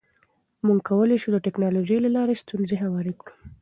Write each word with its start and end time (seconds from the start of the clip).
موږ 0.65 0.79
کولی 0.89 1.17
شو 1.21 1.29
د 1.33 1.37
ټکنالوژۍ 1.45 1.97
له 2.05 2.09
لارې 2.15 2.39
ستونزې 2.43 2.75
هوارې 2.83 3.13
کړو. 3.19 3.33